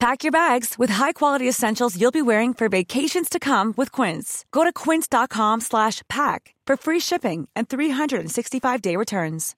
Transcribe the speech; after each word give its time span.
Pack 0.00 0.24
your 0.24 0.32
bags 0.32 0.78
with 0.78 0.88
high-quality 0.88 1.46
essentials 1.46 2.00
you'll 2.00 2.10
be 2.10 2.22
wearing 2.22 2.54
for 2.54 2.70
vacations 2.70 3.28
to 3.28 3.38
come 3.38 3.74
with 3.76 3.92
Quince. 3.92 4.46
Go 4.50 4.64
to 4.64 4.72
quince.com 4.72 5.60
slash 5.60 6.00
pack 6.08 6.54
for 6.66 6.78
free 6.78 7.00
shipping 7.00 7.48
and 7.54 7.68
365-day 7.68 8.96
returns. 8.96 9.54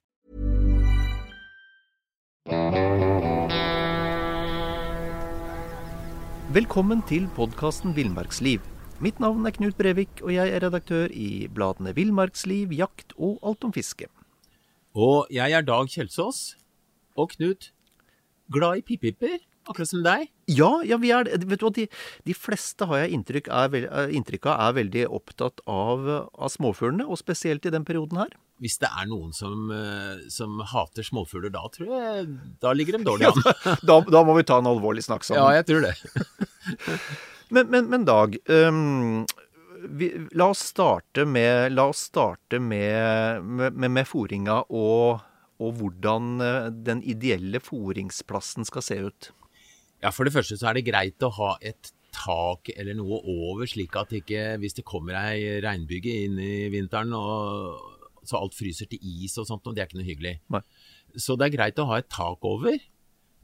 Velkommen 6.51 7.01
til 7.07 7.29
podkasten 7.35 7.95
Villmarksliv. 7.95 8.59
Mitt 8.99 9.23
navn 9.23 9.45
er 9.47 9.55
Knut 9.55 9.77
Brevik, 9.79 10.19
og 10.21 10.33
jeg 10.33 10.51
er 10.51 10.59
redaktør 10.65 11.07
i 11.07 11.47
bladene 11.55 11.95
Villmarksliv, 11.95 12.75
Jakt 12.75 13.15
og 13.15 13.39
Alt 13.47 13.63
om 13.63 13.71
fiske. 13.71 14.11
Og 14.91 15.23
jeg 15.31 15.55
er 15.55 15.63
Dag 15.63 15.87
Kjelsås. 15.87 16.57
Og 17.15 17.31
Knut, 17.37 17.71
glad 18.53 18.79
i 18.79 18.85
pipiper, 18.85 19.39
akkurat 19.69 19.89
som 19.89 20.03
deg. 20.05 20.27
Ja, 20.51 20.69
ja, 20.87 20.97
vi 21.01 21.11
er 21.15 21.25
det. 21.27 21.41
Vet 21.49 21.61
du 21.61 21.67
hva, 21.67 21.73
de, 21.75 21.87
de 22.27 22.35
fleste 22.37 22.87
har 22.89 23.03
jeg 23.03 23.13
inntrykk, 23.17 23.49
er, 23.51 23.69
vel- 23.73 23.89
eh, 23.89 24.13
inntrykk 24.19 24.47
av 24.51 24.63
er 24.69 24.77
veldig 24.81 25.05
opptatt 25.19 25.63
av, 25.69 26.07
av 26.33 26.51
småfuglene, 26.53 27.05
og 27.07 27.19
spesielt 27.21 27.65
i 27.69 27.73
den 27.73 27.85
perioden 27.87 28.19
her. 28.23 28.33
Hvis 28.63 28.77
det 28.79 28.87
er 28.95 29.07
noen 29.09 29.31
som, 29.35 29.71
eh, 29.75 30.21
som 30.31 30.59
hater 30.71 31.03
småfugler, 31.03 31.51
da 31.51 31.63
tror 31.73 31.89
jeg 31.89 32.27
Da 32.61 32.71
ligger 32.77 32.95
de 32.99 33.03
dårlig 33.07 33.27
an. 33.31 33.41
Da, 33.89 33.97
da 34.05 34.21
må 34.23 34.35
vi 34.37 34.45
ta 34.47 34.59
en 34.61 34.69
alvorlig 34.69 35.03
snakk 35.03 35.25
Ja, 35.35 35.49
jeg 35.57 35.65
tror 35.71 35.87
det. 35.89 35.95
Men, 37.53 37.67
men, 37.69 37.89
men 37.91 38.05
Dag, 38.07 38.37
Um, 38.49 39.25
vi, 39.99 40.07
la 40.31 40.47
oss 40.53 40.61
starte 40.71 41.25
med, 41.27 41.73
la 41.75 41.89
oss 41.91 42.05
starte 42.07 42.57
med, 42.63 43.43
med, 43.43 43.75
med, 43.75 43.91
med 43.91 44.07
fôringa 44.07 44.61
og, 44.71 45.19
og 45.63 45.79
hvordan 45.79 46.43
eh, 46.43 46.69
den 46.91 47.03
ideelle 47.07 47.61
fôringsplassen 47.63 48.67
skal 48.67 48.85
se 48.85 48.99
ut. 49.07 49.31
Ja, 50.03 50.11
For 50.11 50.27
det 50.27 50.35
første 50.35 50.59
så 50.59 50.69
er 50.69 50.77
det 50.77 50.87
greit 50.89 51.23
å 51.23 51.31
ha 51.39 51.53
et 51.63 51.93
tak 52.13 52.69
eller 52.75 52.97
noe 52.97 53.21
over, 53.23 53.65
slik 53.69 53.95
at 53.97 54.11
ikke 54.13 54.57
hvis 54.61 54.75
det 54.77 54.85
kommer 54.85 55.17
ei 55.17 55.61
regnbyge 55.63 56.17
inn 56.27 56.37
i 56.37 56.67
vinteren 56.73 57.15
og 57.17 57.93
så 58.23 58.39
alt 58.39 58.55
fryser 58.55 58.87
til 58.91 59.01
is 59.03 59.35
og 59.41 59.47
sånt, 59.49 59.65
og 59.67 59.75
det 59.75 59.83
er 59.83 59.89
ikke 59.89 59.99
noe 59.99 60.07
hyggelig. 60.07 60.35
Nei. 60.53 60.61
Så 61.19 61.35
det 61.37 61.47
er 61.47 61.55
greit 61.57 61.79
å 61.81 61.87
ha 61.89 61.99
et 61.99 62.11
tak 62.11 62.45
over. 62.47 62.77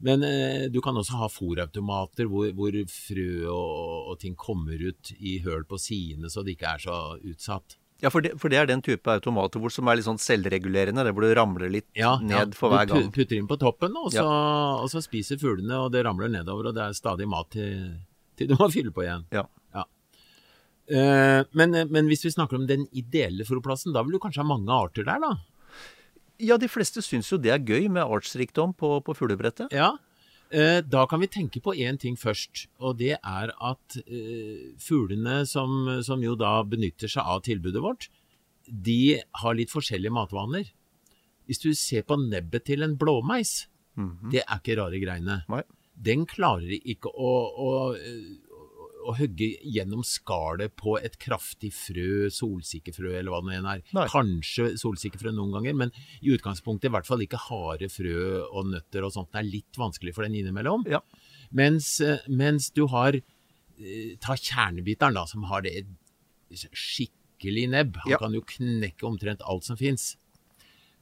Men 0.00 0.24
eh, 0.24 0.66
du 0.72 0.80
kan 0.80 0.96
også 0.96 1.18
ha 1.20 1.28
fòrautomater 1.28 2.28
hvor, 2.30 2.48
hvor 2.56 2.76
frø 2.88 3.32
og, 3.52 4.12
og 4.12 4.20
ting 4.22 4.36
kommer 4.38 4.80
ut 4.80 5.12
i 5.18 5.36
høl 5.44 5.66
på 5.68 5.76
sidene, 5.80 6.30
så 6.32 6.44
det 6.44 6.56
ikke 6.56 6.72
er 6.72 6.84
så 6.86 6.96
utsatt. 7.18 7.76
Ja, 8.02 8.08
for 8.10 8.24
det, 8.24 8.32
for 8.40 8.48
det 8.52 8.56
er 8.60 8.66
den 8.70 8.80
type 8.82 9.10
automater 9.12 9.60
hvor, 9.60 9.72
som 9.74 9.88
er 9.92 9.98
litt 9.98 10.06
sånn 10.06 10.20
selvregulerende, 10.20 11.02
der 11.04 11.12
hvor 11.12 11.26
du 11.26 11.34
ramler 11.36 11.68
litt 11.72 11.86
Ja, 11.98 12.14
ned 12.22 12.54
ja. 12.54 12.56
for 12.56 12.72
hver 12.72 12.86
Du 12.88 12.94
gang. 12.96 13.10
putter 13.12 13.36
inn 13.36 13.48
på 13.50 13.58
toppen, 13.60 13.96
og 14.00 14.08
så, 14.14 14.24
og 14.24 14.88
så 14.92 15.02
spiser 15.04 15.36
fuglene, 15.42 15.76
og 15.84 15.90
det 15.92 16.04
ramler 16.06 16.32
nedover, 16.32 16.70
og 16.70 16.74
det 16.78 16.86
er 16.86 16.96
stadig 16.96 17.28
mat 17.28 17.50
til, 17.52 17.90
til 18.40 18.48
du 18.48 18.56
må 18.60 18.70
fylle 18.72 18.92
på 18.96 19.04
igjen. 19.04 19.26
Ja. 19.36 19.44
Eh, 20.90 21.44
men, 21.54 21.76
men 21.92 22.08
hvis 22.10 22.24
vi 22.26 22.32
snakker 22.34 22.58
om 22.58 22.64
den 22.66 22.88
ideelle 22.98 23.44
fôrplassen, 23.46 23.92
da 23.94 24.02
vil 24.02 24.16
du 24.16 24.22
kanskje 24.22 24.42
ha 24.42 24.48
mange 24.48 24.72
arter 24.74 25.04
der, 25.06 25.20
da? 25.22 25.36
Ja, 26.42 26.56
de 26.58 26.66
fleste 26.72 27.02
syns 27.04 27.28
jo 27.30 27.38
det 27.38 27.52
er 27.54 27.60
gøy 27.62 27.86
med 27.92 28.02
artsrikdom 28.02 28.72
på, 28.74 28.96
på 29.06 29.14
fuglebrettet. 29.14 29.70
Ja. 29.76 29.92
Eh, 30.50 30.80
da 30.82 31.04
kan 31.06 31.22
vi 31.22 31.28
tenke 31.30 31.60
på 31.62 31.76
én 31.78 31.98
ting 32.00 32.16
først, 32.18 32.66
og 32.82 32.98
det 32.98 33.14
er 33.16 33.52
at 33.54 33.98
eh, 34.02 34.72
fuglene 34.82 35.44
som, 35.46 35.86
som 36.02 36.22
jo 36.24 36.34
da 36.38 36.56
benytter 36.66 37.10
seg 37.10 37.22
av 37.22 37.44
tilbudet 37.46 37.82
vårt, 37.84 38.08
de 38.66 39.20
har 39.42 39.54
litt 39.54 39.70
forskjellige 39.70 40.14
matvaner. 40.14 40.72
Hvis 41.46 41.62
du 41.62 41.70
ser 41.74 42.02
på 42.06 42.18
nebbet 42.18 42.66
til 42.66 42.82
en 42.86 42.96
blåmeis, 42.98 43.68
det 44.32 44.42
er 44.44 44.60
ikke 44.60 44.78
rare 44.78 45.00
greiene. 45.02 45.40
Nei. 45.50 45.62
Den 46.00 46.22
klarer 46.28 46.70
ikke 46.78 47.10
å, 47.10 47.32
å, 47.50 47.70
å 49.08 49.14
hogge 49.16 49.48
gjennom 49.64 50.02
skallet 50.04 50.74
på 50.76 50.96
et 51.00 51.16
kraftig 51.22 51.70
frø, 51.72 52.28
solsikkefrø 52.34 53.14
eller 53.18 53.30
hva 53.32 53.40
det 53.46 53.60
nå 53.64 53.70
er. 53.72 53.82
Nei. 53.96 54.06
Kanskje 54.12 54.74
solsikkefrø 54.80 55.32
noen 55.36 55.52
ganger, 55.56 55.74
men 55.74 55.92
i 56.20 56.32
utgangspunktet 56.34 56.90
i 56.90 56.94
hvert 56.94 57.08
fall 57.08 57.22
ikke 57.24 57.40
harde 57.48 57.88
frø 57.92 58.42
og 58.50 58.70
nøtter 58.74 59.06
og 59.06 59.14
sånt. 59.16 59.30
Det 59.32 59.40
er 59.42 59.48
litt 59.50 59.80
vanskelig 59.80 60.14
for 60.16 60.26
den 60.26 60.36
innimellom. 60.40 60.84
Ja. 60.90 61.00
Mens, 61.56 61.96
eh, 62.04 62.20
mens 62.28 62.70
du 62.76 62.84
har 62.92 63.16
eh, 63.16 64.16
Ta 64.20 64.34
kjernebiteren, 64.36 65.14
da, 65.16 65.24
som 65.26 65.44
har 65.48 65.62
det 65.64 65.86
skikkelig 66.72 67.68
nebb. 67.72 67.96
Han 68.04 68.10
Ja. 68.12 68.18
kan 68.18 68.32
jo 68.34 68.42
knekke 68.42 69.06
omtrent 69.08 69.40
alt 69.46 69.64
som 69.64 69.76
fins. 69.80 70.16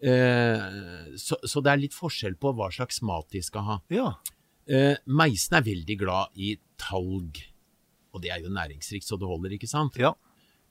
Eh, 0.00 1.16
så, 1.18 1.36
så 1.42 1.60
det 1.64 1.72
er 1.72 1.80
litt 1.82 1.96
forskjell 1.96 2.36
på 2.38 2.52
hva 2.54 2.68
slags 2.70 3.02
mat 3.02 3.26
de 3.34 3.42
skal 3.42 3.64
ha. 3.66 3.78
Ja. 3.90 4.12
Eh, 4.68 4.94
meisen 5.06 5.56
er 5.58 5.64
veldig 5.66 5.96
glad 5.98 6.28
i 6.36 6.52
talg, 6.78 7.40
og 8.18 8.24
det 8.24 8.34
er 8.34 8.42
jo 8.42 8.54
næringsrikt 8.54 9.06
så 9.06 9.18
det 9.20 9.30
holder, 9.30 9.54
ikke 9.56 9.70
sant? 9.70 9.98
ja. 9.98 10.14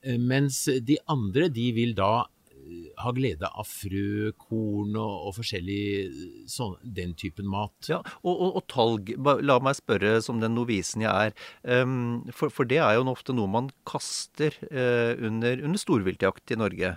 Eh, 0.06 0.20
mens 0.22 0.66
de 0.68 1.00
andre, 1.10 1.48
de 1.50 1.72
vil 1.74 1.96
da 1.98 2.28
eh, 2.54 2.90
ha 3.02 3.12
glede 3.16 3.50
av 3.50 3.66
frø, 3.66 4.32
korn 4.38 4.94
og, 4.94 5.14
og 5.30 5.36
forskjellig 5.40 5.82
eh, 6.04 6.26
sånn, 6.52 6.76
den 6.84 7.16
typen 7.18 7.50
mat. 7.50 7.76
Ja, 7.90 8.02
og, 8.22 8.34
og, 8.34 8.60
og 8.60 8.68
talg, 8.72 9.14
la 9.18 9.58
meg 9.64 9.80
spørre 9.80 10.18
som 10.26 10.42
den 10.44 10.58
novisen 10.58 11.06
jeg 11.06 11.32
er, 11.32 11.38
Um, 11.68 12.24
for, 12.32 12.54
for 12.54 12.70
det 12.70 12.78
er 12.80 12.96
jo 12.96 13.08
ofte 13.12 13.34
noe 13.36 13.50
man 13.52 13.72
kaster 13.90 14.54
uh, 14.70 15.14
under, 15.20 15.60
under 15.66 15.82
storviltjakt 15.82 16.54
i 16.54 16.60
Norge. 16.60 16.94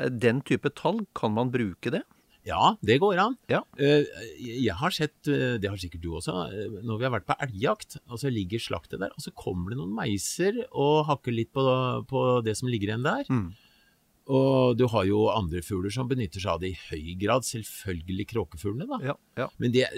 Den 0.00 0.42
type 0.44 0.72
talg, 0.76 1.06
kan 1.16 1.32
man 1.36 1.52
bruke 1.54 1.92
det? 1.94 2.02
Ja, 2.50 2.74
det 2.82 2.98
går 3.02 3.20
an. 3.22 3.36
Ja. 3.52 3.62
Eh, 3.78 4.04
Jeg 4.40 4.74
har 4.80 4.90
sett, 4.94 5.16
eh, 5.30 5.56
det 5.62 5.70
har 5.70 5.78
sikkert 5.80 6.02
du 6.04 6.10
også, 6.18 6.34
eh, 6.50 6.76
når 6.82 6.98
vi 7.00 7.06
har 7.08 7.14
vært 7.16 7.28
på 7.30 7.38
elgjakt, 7.46 7.98
og 8.10 8.18
så 8.22 8.32
ligger 8.32 8.58
slaktet 8.62 8.98
der, 9.00 9.14
og 9.14 9.22
så 9.22 9.32
kommer 9.32 9.70
det 9.72 9.78
noen 9.80 9.94
meiser 9.94 10.64
og 10.70 11.06
hakker 11.10 11.36
litt 11.36 11.52
på, 11.54 11.64
på 12.10 12.24
det 12.44 12.56
som 12.58 12.68
ligger 12.72 12.92
igjen 12.92 13.06
der. 13.06 13.24
Mm. 13.30 13.50
Og 14.30 14.76
du 14.78 14.84
har 14.92 15.06
jo 15.08 15.24
andre 15.32 15.58
fugler 15.66 15.90
som 15.90 16.06
benytter 16.10 16.38
seg 16.42 16.52
av 16.52 16.60
det 16.62 16.68
i 16.70 16.78
høy 16.90 17.16
grad, 17.18 17.42
selvfølgelig 17.48 18.26
kråkefuglene 18.30 18.86
da. 18.86 18.98
Ja, 19.10 19.14
ja. 19.40 19.46
Men 19.58 19.72
det, 19.74 19.88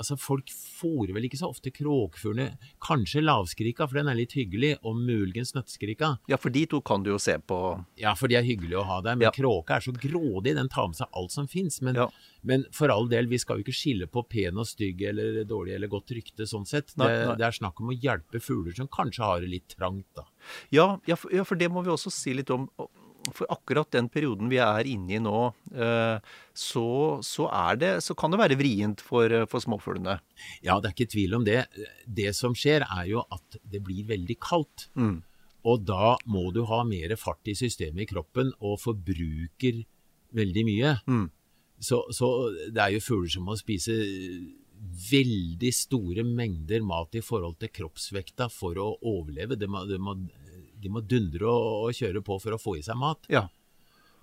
altså 0.00 0.16
folk 0.20 0.48
fôrer 0.48 1.12
vel 1.16 1.26
ikke 1.28 1.36
så 1.40 1.50
ofte 1.52 1.72
kråkefuglene. 1.74 2.56
Kanskje 2.84 3.20
lavskrika, 3.24 3.84
for 3.90 4.00
den 4.00 4.08
er 4.08 4.16
litt 4.16 4.32
hyggelig, 4.38 4.74
og 4.82 4.96
muligens 4.96 5.52
nøtteskrika. 5.56 6.14
ja, 6.32 6.38
for 6.40 6.54
de 6.54 6.64
to 6.70 6.80
kan 6.80 7.04
du 7.04 7.10
jo 7.12 7.18
se 7.20 7.36
på. 7.38 7.58
Ja, 8.00 8.14
for 8.16 8.32
de 8.32 8.38
er 8.40 8.46
hyggelige 8.46 8.80
å 8.80 8.86
ha 8.88 9.00
der, 9.04 9.16
men 9.20 9.26
Ja. 9.28 9.30
kråka 9.36 9.76
er 9.76 9.80
så 9.84 9.92
grådig, 9.92 10.54
den 10.56 10.68
tar 10.68 10.88
med 10.88 10.96
seg 10.96 11.08
alt 11.12 11.30
som 11.30 11.46
fins. 11.46 11.82
Men, 11.82 11.94
Ja. 11.94 12.08
men 12.42 12.64
for 12.72 12.88
all 12.88 13.06
del, 13.08 13.26
vi 13.26 13.36
skal 13.38 13.58
jo 13.58 13.64
ikke 13.64 13.76
skille 13.76 14.06
på 14.08 14.26
pen 14.28 14.56
og 14.56 14.66
stygg 14.66 15.02
eller 15.02 15.44
dårlig 15.44 15.74
eller 15.74 15.88
godt 15.88 16.08
rykte 16.10 16.48
sånn 16.48 16.66
sett. 16.66 16.96
Nei, 16.96 17.08
det, 17.08 17.26
nei. 17.26 17.36
det 17.36 17.46
er 17.46 17.58
snakk 17.60 17.80
om 17.80 17.88
å 17.92 18.00
hjelpe 18.00 18.40
fugler 18.40 18.74
som 18.74 18.88
kanskje 18.88 19.24
har 19.24 19.40
det 19.40 19.50
litt 19.50 19.68
trangt, 19.76 20.06
da. 20.16 20.24
Ja, 20.70 20.98
ja, 21.06 21.16
for, 21.16 21.30
ja, 21.34 21.44
for 21.44 21.56
det 21.56 21.70
må 21.70 21.84
vi 21.84 21.90
også 21.90 22.10
si 22.10 22.32
litt 22.32 22.50
om. 22.50 22.70
For 23.32 23.48
akkurat 23.52 23.88
den 23.94 24.10
perioden 24.12 24.50
vi 24.52 24.58
er 24.60 24.88
inne 24.88 25.16
i 25.16 25.20
nå, 25.22 25.38
eh, 25.72 26.32
så, 26.52 26.88
så, 27.24 27.46
er 27.48 27.78
det, 27.80 27.92
så 28.04 28.16
kan 28.18 28.34
det 28.34 28.40
være 28.42 28.58
vrient 28.60 29.00
for, 29.04 29.32
eh, 29.32 29.46
for 29.48 29.64
småfuglene. 29.64 30.18
Ja, 30.66 30.76
det 30.76 30.90
er 30.90 30.96
ikke 30.96 31.12
tvil 31.14 31.38
om 31.38 31.46
det. 31.46 31.62
Det 32.04 32.34
som 32.36 32.56
skjer, 32.58 32.84
er 32.84 33.08
jo 33.08 33.24
at 33.32 33.58
det 33.62 33.80
blir 33.86 34.10
veldig 34.10 34.36
kaldt. 34.44 34.88
Mm. 34.98 35.22
Og 35.64 35.86
da 35.88 36.16
må 36.28 36.50
du 36.52 36.64
ha 36.68 36.82
mer 36.84 37.16
fart 37.16 37.48
i 37.48 37.56
systemet 37.56 38.04
i 38.04 38.10
kroppen, 38.12 38.52
og 38.60 38.82
forbruker 38.82 39.80
veldig 40.36 40.66
mye. 40.68 40.98
Mm. 41.08 41.24
Så, 41.80 42.04
så 42.14 42.28
det 42.68 42.82
er 42.82 42.94
jo 42.94 43.04
fugler 43.04 43.32
som 43.32 43.48
må 43.48 43.56
spise 43.58 43.96
veldig 45.10 45.70
store 45.74 46.24
mengder 46.26 46.84
mat 46.84 47.16
i 47.16 47.22
forhold 47.24 47.56
til 47.60 47.72
kroppsvekta 47.72 48.50
for 48.52 48.78
å 48.80 48.90
overleve. 49.00 49.56
Det 49.58 49.68
må, 49.70 49.84
det 49.88 49.98
må, 50.02 50.16
de 50.84 50.92
må 50.92 51.02
dundre 51.04 51.50
og, 51.50 51.88
og 51.88 51.98
kjøre 51.98 52.24
på 52.24 52.38
for 52.42 52.56
å 52.56 52.60
få 52.60 52.78
i 52.78 52.84
seg 52.86 52.98
mat. 53.00 53.28
Ja. 53.32 53.46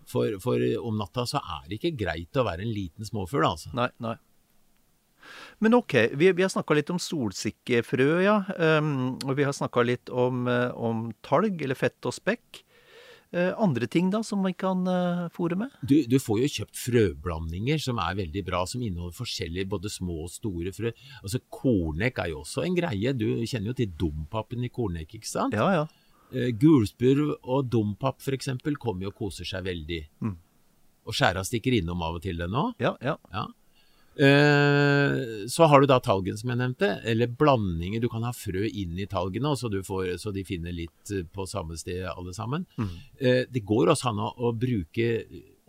For, 0.09 0.37
for 0.43 0.63
om 0.81 0.97
natta 0.99 1.27
så 1.29 1.41
er 1.41 1.69
det 1.69 1.79
ikke 1.79 1.95
greit 1.99 2.37
å 2.37 2.45
være 2.47 2.65
en 2.65 2.73
liten 2.73 3.07
småfugl, 3.07 3.45
altså. 3.47 3.71
Nei, 3.77 3.91
nei. 4.03 4.17
Men 5.61 5.77
ok, 5.77 5.93
vi, 6.17 6.31
vi 6.33 6.43
har 6.43 6.49
snakka 6.49 6.75
litt 6.75 6.89
om 6.93 6.99
solsikkefrø, 7.01 8.09
ja. 8.25 8.41
Um, 8.57 9.19
og 9.21 9.35
vi 9.37 9.45
har 9.45 9.55
snakka 9.55 9.85
litt 9.85 10.09
om, 10.09 10.47
eh, 10.49 10.69
om 10.73 11.09
talg, 11.25 11.61
eller 11.61 11.77
fett 11.77 12.09
og 12.09 12.15
spekk. 12.17 12.63
Eh, 13.31 13.53
andre 13.63 13.87
ting 13.87 14.09
da, 14.11 14.19
som 14.27 14.41
vi 14.43 14.51
kan 14.59 14.81
uh, 14.83 15.55
med? 15.55 15.75
Du, 15.87 15.95
du, 16.03 16.17
får 16.19 16.41
jo 16.41 16.49
kjøpt 16.57 16.75
frøblandinger 16.75 17.79
som 17.79 18.01
er 18.03 18.17
veldig 18.19 18.43
bra, 18.43 18.65
som 18.67 18.81
inneholder 18.83 19.15
forskjellige 19.15 19.69
både 19.71 19.91
små 19.93 20.25
og 20.25 20.33
store 20.33 20.73
frø. 20.75 20.91
Altså 21.21 21.39
Kornek 21.47 22.19
er 22.19 22.33
jo 22.33 22.41
også 22.41 22.65
en 22.65 22.75
greie. 22.75 23.13
Du 23.15 23.29
kjenner 23.45 23.71
jo 23.71 23.77
til 23.77 23.93
dompapen 23.95 24.67
i 24.67 24.73
kornek, 24.73 25.15
ikke 25.15 25.29
sant? 25.29 25.55
Ja, 25.55 25.69
ja. 25.71 25.87
Uh, 26.31 26.49
gulspurv 26.55 27.35
og 27.41 27.71
dompap 27.71 28.21
f.eks. 28.23 28.53
kommer 28.79 29.07
jo 29.07 29.13
og 29.13 29.17
koser 29.17 29.47
seg 29.47 29.65
veldig. 29.67 30.03
Mm. 30.23 30.37
Og 31.09 31.17
skjæra 31.17 31.43
stikker 31.45 31.75
innom 31.79 32.03
av 32.05 32.19
og 32.19 32.23
til 32.23 32.37
det 32.39 32.47
nå. 32.51 32.69
Ja, 32.81 32.95
ja. 33.03 33.17
ja. 33.33 33.47
Eh, 34.15 35.47
så 35.47 35.67
har 35.71 35.81
du 35.81 35.87
da 35.87 35.99
talgen, 36.03 36.35
som 36.37 36.51
jeg 36.51 36.59
nevnte, 36.59 36.89
eller 37.07 37.31
blandinger. 37.31 38.03
Du 38.03 38.09
kan 38.11 38.25
ha 38.27 38.33
frø 38.35 38.67
inn 38.67 38.99
i 38.99 39.07
talgene, 39.09 39.53
så, 39.57 39.71
får, 39.87 40.17
så 40.21 40.33
de 40.35 40.43
finner 40.47 40.75
litt 40.75 41.13
eh, 41.13 41.23
på 41.23 41.47
samme 41.49 41.77
sted 41.79 42.03
alle 42.11 42.35
sammen. 42.35 42.67
Mm. 42.77 42.91
Eh, 43.19 43.41
det 43.49 43.63
går 43.67 43.93
også 43.93 44.11
an 44.11 44.21
å, 44.21 44.33
å, 44.35 44.51
bruke 44.51 45.09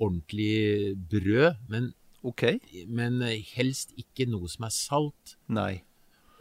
ordentlig 0.03 0.97
brød, 1.12 1.62
men, 1.70 1.93
okay. 2.26 2.59
men, 2.88 3.23
helst 3.55 3.94
ikke 4.00 4.26
noe 4.31 4.50
som 4.50 4.67
er 4.67 4.75
salt. 4.75 5.37
Nei. 5.47 5.85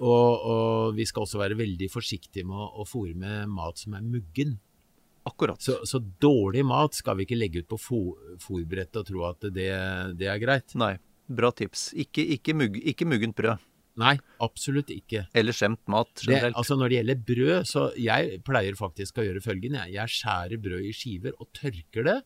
Og, 0.02 0.46
og 0.52 0.98
vi 0.98 1.06
skal 1.06 1.28
også 1.28 1.40
være 1.42 1.60
veldig 1.60 1.88
forsiktige 1.94 2.48
med 2.50 2.58
å, 2.58 2.68
å 2.82 2.88
fôre 2.90 3.14
med 3.18 3.52
mat 3.54 3.82
som 3.82 3.96
er 3.98 4.06
muggen. 4.06 4.58
Akkurat. 5.30 5.62
Så, 5.62 5.78
så, 5.86 6.02
dårlig 6.02 6.64
mat 6.66 6.98
skal 6.98 7.20
vi 7.20 7.28
ikke 7.28 7.38
legge 7.38 7.62
ut 7.62 7.70
på 7.70 7.78
fòrbrettet 8.42 9.04
og 9.04 9.10
tro 9.12 9.26
at 9.30 9.46
det, 9.54 9.70
det 10.18 10.30
er 10.32 10.42
greit. 10.42 10.74
Nei. 10.80 10.96
Bra 11.32 11.52
tips. 11.56 11.92
Ikke, 12.02 12.26
ikke, 12.36 12.56
mugg, 12.58 12.80
ikke 12.82 13.06
muggent 13.08 13.38
brød. 13.38 13.62
Nei, 14.02 14.16
absolutt 14.42 14.90
ikke. 14.94 15.26
Eller 15.38 15.56
skjemt 15.56 15.84
mat 15.92 16.10
generelt. 16.24 16.56
Det, 16.56 16.60
altså 16.60 16.78
Når 16.80 16.90
det 16.90 16.98
gjelder 16.98 17.24
brød, 17.28 17.70
så 17.70 17.86
jeg 18.00 18.42
pleier 18.48 18.78
faktisk 18.80 19.20
å 19.20 19.26
gjøre 19.28 19.44
følgende. 19.44 19.86
Jeg 19.92 20.16
skjærer 20.16 20.62
brød 20.64 20.88
i 20.88 20.94
skiver 20.96 21.38
og 21.38 21.52
tørker 21.58 22.08
det. 22.08 22.18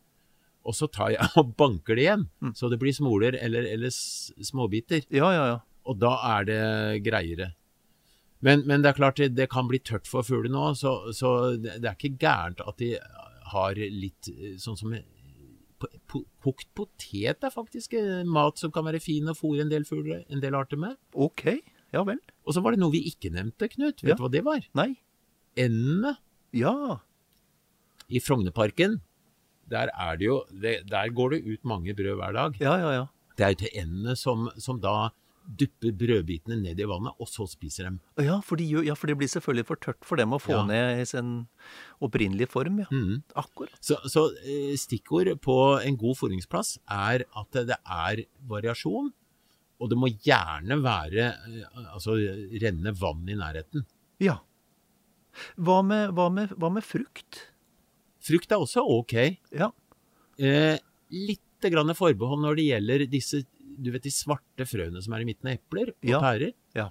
Og 0.65 0.77
så 0.77 0.87
tar 0.89 1.13
jeg 1.13 1.29
og 1.41 1.53
banker 1.59 1.97
det 1.97 2.07
igjen, 2.07 2.25
mm. 2.41 2.55
så 2.57 2.71
det 2.71 2.79
blir 2.81 2.95
smoler 2.95 3.37
eller, 3.37 3.67
eller 3.75 3.93
småbiter. 3.93 5.05
Ja, 5.13 5.29
ja, 5.35 5.45
ja. 5.53 5.59
Og 5.85 5.99
da 6.01 6.15
er 6.31 6.47
det 6.47 6.61
greiere. 7.05 7.51
Men, 8.45 8.61
men, 8.69 8.83
det 8.83 8.91
er 8.91 8.97
klart 8.99 9.17
det, 9.17 9.31
det 9.37 9.49
kan 9.49 9.67
bli 9.69 9.79
tørt 9.81 10.05
for 10.09 10.25
fugler 10.25 10.51
nå, 10.53 10.67
så, 10.77 10.97
så 11.15 11.55
det, 11.57 11.79
er 11.81 11.95
ikke 11.95 12.17
gærent 12.21 12.61
at 12.61 12.77
de 12.81 12.93
har 13.55 13.77
litt 13.77 14.29
sånn 14.61 14.79
som 14.79 14.95
Kokt 16.41 16.69
potet 16.77 17.43
er 17.43 17.51
faktisk 17.51 17.97
mat 18.31 18.61
som 18.61 18.71
kan 18.73 18.85
være 18.87 19.01
fin 19.03 19.27
å 19.29 19.35
fôre 19.37 19.65
en 19.65 19.69
del 19.69 19.83
fugler, 19.85 20.23
en 20.31 20.39
del 20.41 20.55
arter 20.57 20.79
med. 20.79 20.95
Ok, 21.11 21.43
ja 21.93 22.03
vel. 22.07 22.21
Og 22.47 22.55
så 22.55 22.63
var 22.63 22.73
det 22.73 22.79
noe 22.81 22.93
vi 22.93 23.03
ikke 23.09 23.33
nevnte, 23.33 23.67
Knut. 23.73 23.99
Vet 23.99 24.13
ja. 24.13 24.15
du 24.15 24.23
hva 24.23 24.31
det 24.31 24.43
var? 24.45 24.63
Nei. 24.79 24.93
Endene. 25.59 26.15
Ja. 26.55 27.01
I 28.07 28.21
Frognerparken, 28.23 29.01
der, 29.69 29.91
er 29.91 30.17
det 30.21 30.29
jo, 30.29 30.39
det, 30.53 30.77
der 30.89 31.11
går 31.13 31.35
det 31.35 31.43
ut 31.43 31.67
mange 31.67 31.93
brød 31.97 32.17
hver 32.21 32.39
dag. 32.39 32.57
Ja, 32.63 32.77
ja, 32.81 32.95
ja. 33.01 33.05
Det 33.35 33.45
er 33.45 33.53
jo 33.53 33.61
til 33.65 33.79
endene 33.83 34.15
som, 34.19 34.47
som 34.61 34.79
da 34.81 35.11
dupper 35.45 35.93
brødbitene 35.97 36.57
ned 36.61 36.79
i 36.81 36.87
vannet, 36.89 37.15
og 37.21 37.29
så 37.29 37.45
spiser 37.49 37.89
dem. 37.89 37.99
Ja 38.21 38.39
for, 38.45 38.59
de, 38.59 38.67
ja, 38.87 38.95
for 38.97 39.11
det 39.11 39.17
blir 39.19 39.29
selvfølgelig 39.31 39.67
for 39.69 39.81
tørt 39.81 40.07
for 40.07 40.19
dem 40.19 40.33
å 40.35 40.41
få 40.41 40.55
ja. 40.57 40.63
ned 40.69 41.01
i 41.03 41.05
sin 41.09 41.33
opprinnelige 42.03 42.49
form. 42.51 42.81
ja. 42.83 42.89
Mm. 42.91 43.21
Akkurat. 43.37 43.77
Så, 43.83 43.99
så, 44.11 44.27
eh, 44.43 44.73
stikkord 44.79 45.31
på 45.43 45.57
en 45.81 45.99
god 46.01 46.19
fôringsplass 46.19 46.77
er 46.91 47.25
at 47.27 47.61
det 47.69 47.77
er 47.83 48.25
variasjon, 48.49 49.11
og 49.75 49.91
det 49.91 49.99
må 49.99 50.09
gjerne 50.13 50.79
være 50.83 51.29
eh, 51.29 51.79
altså 51.91 52.17
renne 52.63 52.95
vann 52.97 53.25
i 53.29 53.39
nærheten. 53.39 53.85
Ja. 54.23 54.39
Hva 55.59 55.81
med, 55.83 56.13
hva 56.15 56.29
med, 56.31 56.55
hva 56.59 56.71
med 56.71 56.85
frukt? 56.85 57.45
Frukt 58.25 58.53
er 58.53 58.61
også 58.61 58.83
ok. 58.87 59.17
Ja. 59.53 59.69
Eh, 60.39 60.77
litt 61.13 61.41
grann 61.71 61.93
forbehold 61.97 62.43
når 62.43 62.57
det 62.59 62.69
gjelder 62.69 63.03
disse 63.09 63.41
du 63.77 63.91
vet 63.93 64.05
de 64.05 64.13
svarte 64.13 64.67
frøene 64.67 65.01
som 65.03 65.15
er 65.15 65.23
i 65.23 65.27
midten 65.27 65.51
av 65.51 65.57
epler 65.57 65.91
og 65.93 66.09
ja. 66.09 66.21
pærer? 66.23 66.53
Ja. 66.77 66.89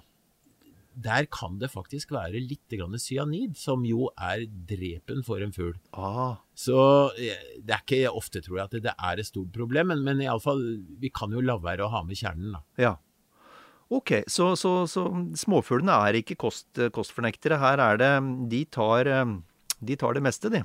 Der 0.95 1.27
kan 1.27 1.57
det 1.59 1.73
faktisk 1.73 2.13
være 2.15 2.39
litt 2.39 2.71
cyanid, 3.03 3.57
som 3.59 3.83
jo 3.83 4.09
er 4.15 4.45
drepen 4.47 5.25
for 5.27 5.43
en 5.43 5.51
fugl. 5.51 5.75
Ah. 5.91 6.37
Så 6.55 6.77
eh, 7.19 7.59
det 7.59 7.73
er 7.75 7.83
ikke 7.83 8.13
ofte, 8.15 8.39
tror 8.41 8.61
jeg, 8.61 8.69
at 8.69 8.83
det 8.85 8.93
er 8.95 9.19
et 9.19 9.27
stort 9.27 9.51
problem, 9.51 9.91
men, 9.91 10.05
men 10.07 10.23
iallfall, 10.23 10.61
vi 11.01 11.11
kan 11.11 11.33
jo 11.35 11.43
la 11.43 11.57
være 11.59 11.83
å 11.83 11.91
ha 11.91 12.03
med 12.07 12.15
kjernen, 12.15 12.55
da. 12.55 12.63
Ja. 12.79 12.93
Ok, 13.91 14.23
så, 14.31 14.55
så, 14.57 14.87
så 14.89 15.03
småfuglene 15.37 15.99
er 16.07 16.21
ikke 16.21 16.39
kost, 16.41 16.71
kostfornektere. 16.95 17.59
Her 17.61 17.83
er 17.83 17.99
det 18.01 18.13
De 18.49 18.63
tar, 18.65 19.11
de 19.77 19.97
tar 19.99 20.15
det 20.17 20.23
meste, 20.25 20.49
de. 20.49 20.63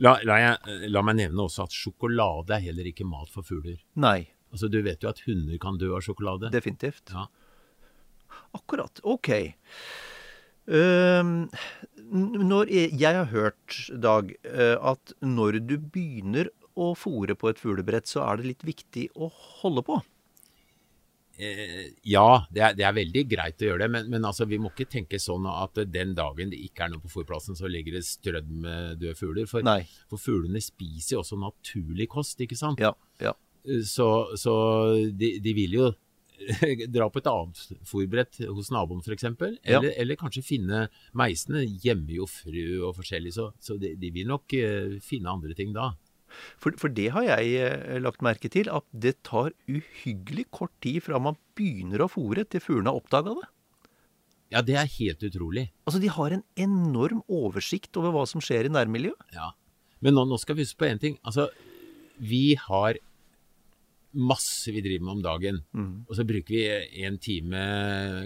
La, 0.00 0.14
la, 0.24 0.38
jeg, 0.40 0.88
la, 0.88 1.02
meg 1.04 1.18
nevne 1.18 1.44
også 1.44 1.66
at 1.66 1.74
sjokolade 1.76 2.54
er 2.56 2.64
heller 2.68 2.86
ikke 2.88 3.04
mat 3.08 3.32
for 3.32 3.44
fugler. 3.44 3.80
Nei. 4.00 4.31
Altså, 4.52 4.68
Du 4.68 4.80
vet 4.84 5.02
jo 5.02 5.10
at 5.10 5.22
hunder 5.26 5.58
kan 5.60 5.78
dø 5.80 5.92
av 5.96 6.04
sjokolade. 6.04 6.52
Definitivt. 6.52 7.12
Ja. 7.12 7.26
Akkurat. 8.56 9.00
Ok. 9.02 9.32
Uh, 10.68 11.48
når 12.12 12.70
jeg, 12.70 12.92
jeg, 13.00 13.16
har 13.16 13.30
hørt, 13.32 13.78
Dag, 13.98 14.30
uh, 14.46 14.76
at 14.92 15.14
når 15.24 15.62
du 15.66 15.78
begynner 15.80 16.52
å 16.78 16.92
fòre 16.96 17.36
på 17.36 17.50
et 17.50 17.60
fuglebrett, 17.60 18.08
så 18.08 18.22
er 18.24 18.40
det 18.40 18.52
litt 18.52 18.64
viktig 18.64 19.08
å 19.16 19.28
holde 19.32 19.84
på. 19.88 19.98
Eh, 21.42 21.92
ja, 22.06 22.44
det 22.52 22.60
er, 22.60 22.74
det 22.76 22.84
er, 22.84 22.94
veldig 22.96 23.22
greit 23.28 23.62
å 23.64 23.70
gjøre 23.70 23.86
det, 23.86 23.90
men, 23.94 24.08
men 24.12 24.26
altså, 24.28 24.44
vi 24.48 24.58
må 24.60 24.70
ikke 24.72 24.90
tenke 24.92 25.20
sånn 25.20 25.46
at 25.48 25.80
den 25.88 26.12
dagen 26.16 26.52
det 26.52 26.60
ikke 26.60 26.84
er 26.84 26.92
noe 26.92 27.02
på 27.02 27.10
fòrplassen, 27.12 27.56
så 27.58 27.70
ligger 27.72 27.96
det 27.96 28.04
strødd 28.06 28.50
med 28.52 29.00
døde 29.00 29.16
fugler. 29.18 29.48
For, 29.50 29.64
for, 30.10 30.20
fuglene 30.20 30.62
spiser 30.62 31.16
jo 31.16 31.22
også 31.24 31.40
naturlig 31.40 32.10
kost, 32.12 32.42
ikke 32.44 32.58
sant? 32.58 32.82
Ja, 32.82 32.92
ja. 33.22 33.34
Så, 33.86 34.08
så 34.40 34.54
de, 35.14 35.36
de, 35.42 35.52
vil 35.54 35.76
jo 35.76 35.90
dra 36.94 37.08
på 37.12 37.20
et 37.22 37.28
annet 37.30 37.82
fòrbrett 37.86 38.40
hos 38.48 38.72
naboen 38.74 39.02
f.eks. 39.04 39.28
Eller, 39.28 39.58
ja. 39.62 39.82
eller 40.02 40.18
kanskje 40.18 40.44
finne 40.46 40.86
Meisene 41.18 41.62
hjemme 41.62 42.16
jo 42.16 42.26
frø 42.30 42.66
og 42.88 42.96
forskjellig, 42.98 43.34
så, 43.36 43.52
så 43.62 43.78
de, 43.80 43.94
de, 44.00 44.10
vil 44.14 44.30
nok 44.30 44.56
uh, 44.58 44.98
finne 45.04 45.30
andre 45.30 45.54
ting 45.58 45.74
da. 45.76 45.92
For, 46.32 46.74
for, 46.80 46.90
det 46.90 47.10
har 47.14 47.28
jeg 47.28 47.54
uh, 47.60 48.00
lagt 48.02 48.24
merke 48.24 48.50
til, 48.50 48.70
at 48.72 48.86
det 48.90 49.18
tar 49.28 49.52
uhyggelig 49.70 50.48
kort 50.50 50.74
tid 50.82 51.04
fra 51.06 51.20
man 51.22 51.38
begynner 51.58 52.02
å 52.02 52.10
fòre 52.10 52.46
til 52.48 52.64
fuglene 52.64 52.90
har 52.90 53.02
oppdaga 53.02 53.36
det. 53.38 53.48
Ja, 54.52 54.60
det 54.60 54.76
er 54.76 54.90
helt 54.98 55.22
utrolig. 55.24 55.70
Altså, 55.86 56.00
De 56.02 56.10
har 56.12 56.34
en 56.34 56.42
enorm 56.60 57.22
oversikt 57.30 57.96
over 57.96 58.12
hva 58.12 58.26
som 58.28 58.42
skjer 58.44 58.68
i 58.68 58.72
nærmiljøet. 58.72 59.30
Ja, 59.36 59.52
Men 60.02 60.18
nå, 60.18 60.26
nå 60.26 60.36
skal 60.40 60.58
vi 60.58 60.66
huske 60.66 60.82
på 60.82 60.90
én 60.90 61.00
ting. 61.00 61.16
Altså, 61.22 61.46
vi 62.18 62.58
har 62.58 62.98
masse 64.12 64.72
vi 64.74 64.82
driver 64.84 65.06
med 65.06 65.16
om 65.16 65.24
dagen. 65.24 65.62
Mm. 65.72 65.94
Og 66.08 66.18
så 66.18 66.26
bruker 66.28 66.54
vi 66.54 67.06
en 67.06 67.16
time 67.22 67.62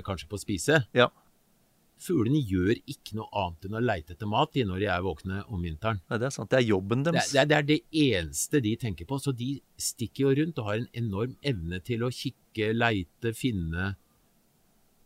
kanskje 0.06 0.28
på 0.30 0.38
å 0.38 0.42
spise. 0.42 0.82
Ja. 0.96 1.10
Fuglene 2.02 2.42
gjør 2.44 2.74
ikke 2.76 3.16
noe 3.16 3.28
annet 3.40 3.66
enn 3.66 3.76
å 3.78 3.80
leite 3.80 4.12
etter 4.12 4.28
mat 4.28 4.56
når 4.68 4.82
de 4.82 4.88
er 4.92 5.04
våkne 5.04 5.40
om 5.48 5.62
vinteren. 5.64 6.02
Nei, 6.10 6.18
det 6.20 6.28
er 6.28 6.34
sant. 6.34 6.50
Det 6.52 6.58
er 6.58 6.66
jobben 6.68 7.06
deres. 7.06 7.30
Det 7.32 7.40
er, 7.40 7.48
det 7.48 7.56
er, 7.56 7.68
det 7.70 7.78
eneste 8.02 8.60
de 8.64 8.74
tenker 8.80 9.08
på. 9.08 9.16
Så 9.22 9.32
de 9.36 9.54
stikker 9.80 10.26
jo 10.26 10.34
rundt 10.42 10.60
og 10.60 10.68
har 10.68 10.82
en 10.82 10.90
enorm 10.96 11.36
evne 11.40 11.80
til 11.86 12.04
å 12.04 12.12
kikke, 12.12 12.74
leite, 12.76 13.32
finne 13.36 13.94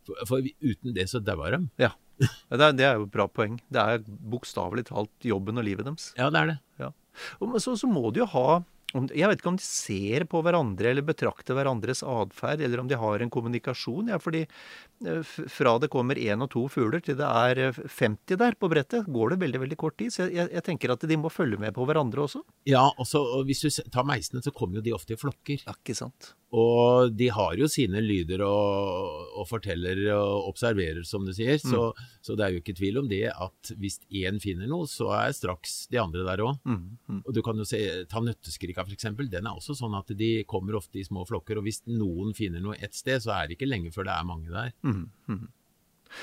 For, 0.07 0.17
for 0.27 0.43
uten 0.43 0.95
det 0.97 1.07
så 1.11 1.21
dauer 1.23 1.55
de. 1.55 1.61
Ja. 1.79 1.93
ja 2.19 2.57
det, 2.57 2.65
er, 2.65 2.75
det, 2.75 2.85
er, 2.89 2.99
jo 2.99 3.07
et 3.07 3.15
bra 3.15 3.29
poeng. 3.31 3.59
Det 3.71 3.87
er 3.95 4.03
bokstavelig 4.03 4.89
talt 4.91 5.31
jobben 5.31 5.61
og 5.61 5.67
livet 5.67 5.87
deres. 5.87 6.11
Ja, 6.19 6.27
det 6.33 6.43
er 6.43 6.51
det. 6.51 6.59
Ja. 6.81 6.91
Og, 7.39 7.55
så, 7.63 7.77
så 7.79 7.87
må 7.87 8.11
du 8.11 8.23
jo 8.25 8.29
ha 8.33 8.61
jeg 8.91 9.29
vet 9.29 9.39
ikke 9.39 9.51
om 9.51 9.59
de 9.59 9.65
ser 9.65 10.25
på 10.29 10.41
hverandre 10.43 10.91
eller 10.91 11.05
betrakter 11.05 11.55
hverandres 11.55 12.03
atferd, 12.03 12.63
eller 12.65 12.81
om 12.81 12.89
de 12.89 12.99
har 12.99 13.23
en 13.23 13.31
kommunikasjon. 13.31 14.11
Ja, 14.11 14.19
fordi 14.21 14.43
eh, 14.43 15.21
fra 15.51 15.77
det 15.81 15.91
kommer 15.93 16.19
én 16.19 16.43
og 16.43 16.51
to 16.51 16.65
fugler 16.71 17.03
til 17.03 17.17
det 17.19 17.29
er 17.29 17.63
50 17.71 18.35
eh, 18.35 18.41
der 18.41 18.59
på 18.59 18.71
brettet, 18.71 19.07
går 19.07 19.35
det 19.35 19.41
veldig 19.45 19.63
veldig 19.65 19.79
kort 19.79 19.97
tid. 20.01 20.11
Så 20.13 20.27
jeg, 20.27 20.49
jeg 20.51 20.65
tenker 20.67 20.95
at 20.95 21.07
de 21.07 21.19
må 21.19 21.31
følge 21.31 21.61
med 21.61 21.75
på 21.77 21.87
hverandre 21.87 22.25
også. 22.27 22.43
Ja, 22.69 22.89
også, 22.97 23.23
og 23.37 23.47
hvis 23.49 23.63
du 23.63 23.71
tar 23.93 24.07
meisene, 24.07 24.43
så 24.43 24.53
kommer 24.55 24.79
jo 24.79 24.85
de 24.89 24.95
ofte 24.97 25.15
i 25.15 25.19
flokker. 25.19 25.63
Ja, 25.63 25.77
ikke 25.77 25.97
sant. 25.97 26.33
Og 26.51 27.13
de 27.15 27.29
har 27.31 27.55
jo 27.55 27.67
sine 27.71 28.01
lyder 28.03 28.41
og, 28.43 29.27
og 29.39 29.47
forteller 29.47 30.01
og 30.17 30.49
observerer, 30.49 30.99
som 31.07 31.23
du 31.23 31.31
sier. 31.35 31.55
Så, 31.61 31.91
mm. 31.95 32.09
så, 32.27 32.35
det 32.35 32.43
er 32.43 32.51
jo 32.55 32.59
ikke 32.59 32.75
tvil 32.75 32.99
om 32.99 33.07
det 33.11 33.23
at 33.31 33.71
hvis 33.79 34.01
én 34.09 34.41
finner 34.43 34.67
noe, 34.67 34.89
så 34.91 35.13
er 35.15 35.37
straks 35.37 35.85
de 35.91 36.01
andre 36.01 36.25
der 36.27 36.43
òg. 36.43 36.59
Mm. 36.67 36.83
Mm. 37.07 37.21
Og 37.23 37.31
du 37.37 37.39
kan 37.45 37.61
jo 37.61 37.67
se, 37.67 37.79
ta 38.11 38.23
nøtteskrika 38.23 38.83
f.eks. 38.83 39.07
Den 39.21 39.47
er 39.47 39.55
også 39.55 39.77
sånn 39.79 39.95
at 39.95 40.11
de 40.19 40.33
kommer 40.43 40.75
ofte 40.81 40.99
i 40.99 41.07
små 41.07 41.23
flokker. 41.29 41.61
Og 41.61 41.69
hvis 41.69 41.85
noen 41.87 42.35
finner 42.35 42.63
noe 42.63 42.75
ett 42.83 42.99
sted, 42.99 43.23
så 43.23 43.37
er 43.37 43.47
det 43.47 43.55
ikke 43.55 43.71
lenge 43.71 43.95
før 43.95 44.09
det 44.09 44.17
er 44.17 44.27
mange 44.27 44.51
der. 44.51 44.75
Mm. 44.83 45.07
Mm. 45.31 45.47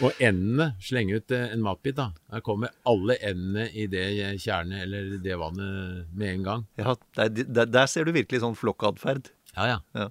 Og 0.04 0.20
endene, 0.20 0.68
slenge 0.85 1.16
ut 1.16 1.32
eh, 1.32 1.49
en 1.54 1.64
matbit, 1.64 1.97
da. 1.97 2.11
Der 2.28 2.44
kommer 2.44 2.75
alle 2.88 3.16
endene 3.25 3.70
i 3.73 3.88
det 3.88 4.04
tjernet 4.44 4.85
eller 4.85 5.16
det 5.25 5.40
vannet 5.40 6.12
med 6.12 6.35
en 6.35 6.47
gang. 6.50 6.68
Ja, 6.76 6.99
der, 7.16 7.32
der, 7.40 7.73
der 7.73 7.88
ser 7.88 8.04
du 8.04 8.12
virkelig 8.12 8.44
sånn 8.44 8.58
flokkatferd. 8.58 9.32
Ja, 9.56 9.73
ja. 9.73 9.78
Ja. 9.97 10.11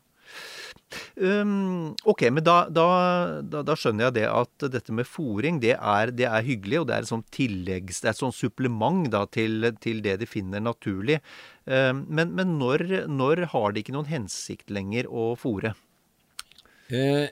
Um, 1.18 1.96
ok, 2.08 2.28
men 2.32 2.46
da, 2.46 2.58
da, 2.72 2.86
da, 3.44 3.64
da 3.66 3.76
skjønner 3.78 4.08
jeg 4.08 4.16
det 4.20 4.28
at 4.30 4.68
dette 4.72 4.94
med 4.96 5.08
fòring, 5.10 5.60
det, 5.64 5.74
det, 6.18 6.28
er 6.30 6.46
hyggelig, 6.46 6.82
og 6.82 6.88
det 6.90 6.96
er 6.96 7.08
et 7.08 7.12
sånt 7.12 7.28
tilleggs... 7.34 8.02
Det 8.02 8.12
er 8.12 8.16
et 8.16 8.22
sånt 8.22 8.38
supplement 8.38 9.10
til, 9.34 9.72
til 9.84 10.04
det 10.06 10.20
de 10.22 10.30
finner 10.30 10.64
naturlig. 10.64 11.20
Um, 11.66 12.06
men, 12.08 12.32
men 12.38 12.56
når, 12.62 12.86
når, 13.10 13.48
har 13.54 13.74
det 13.74 13.84
ikke 13.84 13.98
noen 13.98 14.12
hensikt 14.12 14.72
lenger 14.74 15.10
å 15.10 15.34
fòre? 15.40 15.74
Eh, 16.94 17.28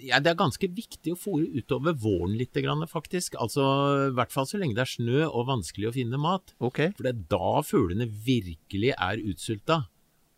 ja, 0.00 0.18
det 0.18 0.32
er 0.32 0.40
ganske 0.40 0.72
viktig 0.74 1.14
å 1.14 1.20
fòre 1.20 1.46
utover 1.60 1.94
våren 2.00 2.34
litt, 2.40 2.56
faktisk. 2.90 3.36
Altså, 3.38 3.62
I 4.08 4.16
hvert 4.16 4.34
fall 4.34 4.48
så 4.48 4.58
lenge 4.58 4.74
det 4.78 4.86
er 4.86 4.96
snø 4.96 5.22
og 5.28 5.48
vanskelig 5.52 5.90
å 5.90 5.94
finne 5.94 6.20
mat. 6.20 6.54
Okay. 6.58 6.94
For 6.96 7.06
det 7.06 7.14
er 7.14 7.24
da 7.36 7.62
fuglene 7.66 8.08
virkelig 8.08 8.94
er 8.96 9.22
utsulta 9.30 9.84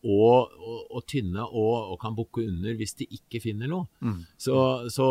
og, 0.03 0.55
og, 0.59 0.79
og 0.91 1.05
tynne 1.07 1.45
og, 1.47 1.93
og, 1.93 1.97
kan 2.03 2.17
bukke 2.17 2.43
under 2.43 2.75
hvis 2.79 2.97
de 2.99 3.07
ikke 3.07 3.41
finner 3.45 3.71
noe. 3.71 3.87
Mm. 4.03 4.23
Så, 4.41 4.57
så, 4.91 5.07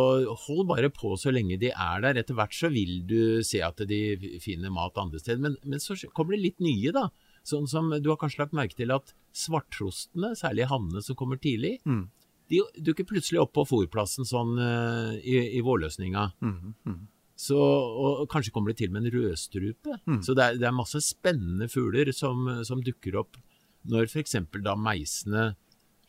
hold 0.47 0.65
bare 0.69 0.91
på 0.93 1.13
så 1.19 1.31
lenge 1.31 1.59
de 1.61 1.71
er 1.71 2.03
der. 2.03 2.19
Etter 2.19 2.35
hvert 2.37 2.55
så 2.55 2.71
vil 2.73 2.99
du 3.07 3.41
se 3.47 3.61
at 3.63 3.79
de 3.87 4.01
finner 4.43 4.73
mat 4.73 4.99
andre 4.99 5.21
steder. 5.21 5.41
Men, 5.43 5.55
men 5.63 5.83
så 5.83 5.95
kommer 6.11 6.35
det 6.35 6.43
litt 6.43 6.63
nye, 6.63 6.91
da. 6.95 7.07
Sånn 7.47 7.69
som 7.71 7.89
du 7.89 8.11
har 8.11 8.19
kanskje 8.21 8.43
lagt 8.43 8.57
merke 8.57 8.77
til 8.77 8.91
at 8.93 9.15
svarttrostene, 9.33 10.35
særlig 10.37 10.67
hannene 10.69 11.01
som 11.01 11.17
kommer 11.17 11.39
tidlig, 11.41 11.77
mm. 11.87 12.03
de 12.51 12.59
dukker 12.83 13.07
plutselig 13.07 13.39
opp 13.41 13.55
på 13.55 13.65
fòrplassen 13.71 14.27
sånn 14.27 14.59
uh, 14.59 15.15
i, 15.17 15.39
i 15.57 15.63
vårløsninga. 15.65 16.27
Mm. 16.43 16.75
mm. 16.85 17.01
Så, 17.41 17.57
og 17.57 18.27
kanskje 18.29 18.51
kommer 18.53 18.69
det 18.69 18.83
til 18.83 18.91
med 18.93 19.07
en 19.07 19.13
rødstrupe. 19.15 19.95
Mm. 20.05 20.19
Så 20.21 20.35
det 20.37 20.43
er, 20.43 20.59
det 20.61 20.67
er, 20.67 20.75
masse 20.77 20.99
spennende 21.01 21.65
fugler 21.73 22.11
som, 22.13 22.45
som 22.67 22.83
dukker 22.85 23.17
opp 23.17 23.39
når 23.89 24.09
f.eks. 24.09 24.37
da 24.61 24.75
meisene 24.77 25.51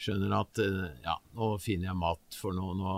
skjønner 0.02 0.35
at 0.37 0.61
eh, 0.62 0.95
ja, 1.05 1.17
nå 1.38 1.52
finner 1.62 1.93
jeg 1.93 2.00
mat, 2.00 2.38
for 2.38 2.57
nå, 2.57 2.73
nå, 2.79 2.95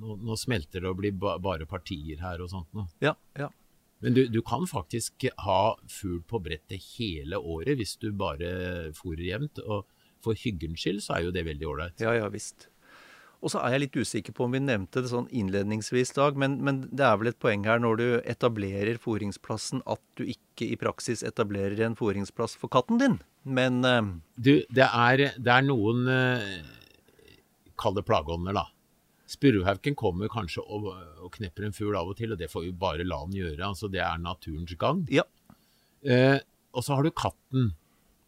nå, 0.00 0.18
nå 0.22 0.38
smelter 0.38 0.84
det 0.84 0.90
og 0.90 1.00
blir 1.00 1.16
ba, 1.18 1.36
bare 1.42 1.66
partier 1.68 2.20
her 2.22 2.44
og 2.44 2.52
sånt 2.52 2.70
noe. 2.78 2.88
Ja, 3.04 3.16
ja. 3.38 3.50
Men 3.98 4.14
du, 4.14 4.24
du, 4.30 4.38
kan 4.46 4.62
faktisk 4.70 5.26
ha 5.42 5.74
fugl 5.90 6.20
på 6.30 6.38
brettet 6.44 6.84
hele 6.94 7.40
året 7.40 7.80
hvis 7.80 7.96
du 7.98 8.12
bare 8.14 8.92
fôrer 8.94 9.24
jevnt. 9.26 9.58
Og 9.66 9.88
for 10.22 10.38
hyggens 10.38 10.84
skyld 10.84 11.00
så 11.02 11.16
er 11.16 11.26
jo 11.26 11.32
det 11.34 11.42
veldig 11.48 11.66
ålreit. 11.66 12.04
Ja, 12.04 12.14
ja 12.14 12.28
visst. 12.30 12.68
Og 13.38 13.52
så 13.52 13.60
er 13.62 13.74
jeg 13.74 13.82
litt 13.84 13.96
usikker 14.02 14.34
på 14.34 14.46
om 14.48 14.54
vi 14.56 14.60
nevnte 14.62 15.02
det 15.04 15.12
sånn 15.12 15.28
innledningsvis, 15.30 16.10
Dag, 16.16 16.38
men, 16.40 16.56
men 16.66 16.80
det 16.90 17.04
er 17.06 17.20
vel 17.20 17.30
et 17.30 17.38
poeng 17.38 17.62
her 17.68 17.78
når 17.82 18.00
du 18.00 18.06
etablerer 18.26 18.98
fôringsplassen, 18.98 19.84
at 19.86 20.02
du 20.18 20.24
ikke 20.26 20.66
i 20.66 20.78
praksis 20.80 21.22
etablerer 21.26 21.84
en 21.86 21.94
fôringsplass 21.98 22.56
for 22.58 22.72
katten 22.74 22.98
din, 22.98 23.20
men 23.46 23.78
uh... 23.86 24.00
Du, 24.34 24.56
det 24.74 24.88
er, 24.88 25.28
det 25.38 25.54
er 25.54 25.64
noen 25.66 26.10
uh, 26.10 26.74
Kall 27.78 27.94
det 27.94 28.02
plageånder, 28.08 28.56
da. 28.58 28.66
Spurvehauken 29.30 29.94
kommer 29.98 30.30
kanskje 30.32 30.64
og, 30.64 30.88
og, 31.20 31.28
knepper 31.36 31.68
en 31.68 31.76
fugl 31.76 31.94
av 31.94 32.10
og 32.10 32.16
til, 32.18 32.32
og 32.34 32.40
det 32.40 32.48
får 32.50 32.64
vi 32.64 32.72
bare 32.74 33.06
la 33.06 33.20
den 33.28 33.36
gjøre. 33.38 33.60
altså 33.68 33.90
Det 33.92 34.00
er 34.02 34.18
naturens 34.18 34.74
gang. 34.80 35.04
Ja. 35.14 35.22
Uh, 36.02 36.40
og 36.74 36.82
så 36.82 36.98
har 36.98 37.06
du 37.06 37.14
katten. 37.14 37.70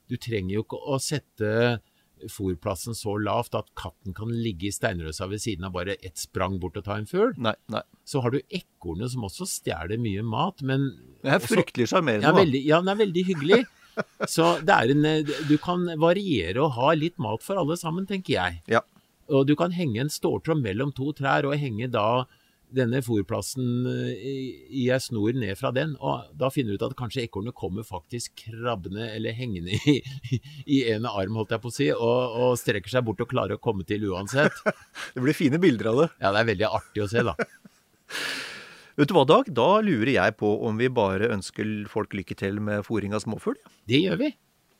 Du 0.06 0.14
trenger 0.20 0.54
jo 0.54 0.62
ikke 0.62 0.78
å 0.78 1.00
sette 1.02 1.80
fòrplassen 2.28 2.96
så 2.96 3.14
lavt 3.20 3.56
at 3.58 3.70
katten 3.78 4.14
kan 4.16 4.30
ligge 4.32 4.68
i 4.68 4.74
steinrøsa 4.74 5.28
ved 5.30 5.42
siden 5.42 5.68
av 5.68 5.74
bare 5.76 5.96
ett 6.04 6.20
sprang 6.20 6.58
bort 6.60 6.78
og 6.80 6.86
ta 6.86 6.98
en 7.00 7.08
fugl. 7.08 7.32
Nei, 7.40 7.54
nei. 7.72 7.82
Så 8.04 8.22
har 8.24 8.34
du 8.34 8.40
ekornet 8.42 9.14
som 9.14 9.26
også 9.28 9.48
stjeler 9.48 10.00
mye 10.02 10.24
mat, 10.26 10.64
men 10.66 10.90
Det 11.24 11.34
er 11.36 11.44
fryktelig 11.44 11.90
sjarmerende. 11.92 12.28
Ja, 12.28 12.36
veldig, 12.36 12.62
ja, 12.66 12.80
den 12.82 12.92
er 12.92 13.00
veldig 13.00 13.26
hyggelig. 13.32 13.60
så 14.34 14.52
det 14.64 14.76
er 14.76 14.92
en 14.94 15.30
Du 15.48 15.56
kan 15.60 15.88
variere 16.00 16.62
og 16.62 16.76
ha 16.78 16.92
litt 16.96 17.18
mat 17.20 17.44
for 17.44 17.60
alle 17.60 17.76
sammen, 17.80 18.08
tenker 18.08 18.36
jeg. 18.36 18.60
Ja. 18.70 18.84
Og 19.30 19.46
du 19.46 19.54
kan 19.58 19.74
henge 19.74 20.02
en 20.02 20.12
ståltråd 20.12 20.62
mellom 20.62 20.92
to 20.96 21.12
trær, 21.16 21.46
og 21.46 21.58
henge 21.60 21.90
da 21.90 22.24
denne 22.74 23.00
fòrplassen 23.04 23.86
Jeg 23.90 24.94
ei 24.94 25.00
snor 25.02 25.36
ned 25.38 25.58
fra 25.58 25.72
den, 25.74 25.96
og 25.98 26.30
da 26.38 26.50
finner 26.52 26.74
du 26.74 26.80
ut 26.80 26.86
at 26.90 26.96
kanskje 26.98 27.24
ekornet 27.26 27.56
kommer 27.56 27.86
faktisk 27.86 28.44
krabbende 28.44 29.08
eller 29.14 29.36
hengende 29.36 29.78
i, 29.90 29.98
i 30.66 30.82
en 30.94 31.08
arm, 31.08 31.38
holdt 31.38 31.54
jeg 31.56 31.64
på 31.64 31.72
å 31.72 31.74
si, 31.74 31.88
og, 31.94 32.36
og, 32.36 32.58
strekker 32.60 32.92
seg 32.92 33.06
bort 33.06 33.22
og 33.24 33.30
klarer 33.30 33.58
å 33.58 33.62
komme 33.62 33.86
til 33.88 34.06
uansett. 34.10 34.62
det 35.14 35.24
blir 35.24 35.36
fine 35.36 35.60
bilder 35.62 35.92
av 35.92 36.04
det. 36.04 36.08
Ja, 36.20 36.34
det 36.34 36.44
er 36.44 36.52
veldig 36.52 36.70
artig 36.70 37.04
å 37.06 37.10
se, 37.10 37.26
da. 37.26 37.36
Vet 39.00 39.08
du 39.08 39.14
hva, 39.16 39.24
Dag? 39.24 39.48
Da 39.56 39.68
lurer 39.84 40.12
jeg 40.12 40.36
på 40.36 40.50
om 40.66 40.80
vi 40.80 40.90
bare 40.92 41.30
ønsker 41.32 41.70
folk 41.88 42.16
lykke 42.18 42.36
til 42.36 42.60
med 42.60 42.84
fòring 42.84 43.16
av 43.16 43.24
småfugl? 43.24 43.56
Det 43.88 44.02
gjør 44.04 44.24
vi. 44.26 44.34